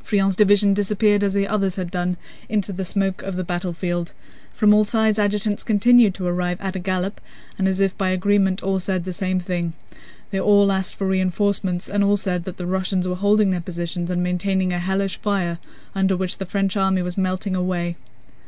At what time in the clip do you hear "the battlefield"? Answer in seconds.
3.34-4.12